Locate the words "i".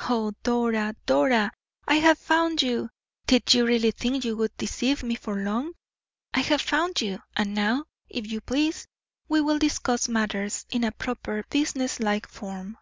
1.86-1.94, 6.34-6.40